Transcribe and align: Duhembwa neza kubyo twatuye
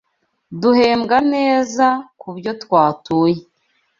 Duhembwa 0.61 1.17
neza 1.33 1.87
kubyo 2.21 2.51
twatuye 2.63 3.41